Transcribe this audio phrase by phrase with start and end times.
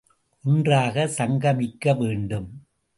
[0.45, 2.49] ஒன்றாக சங்கமிக்க வேண்டும்.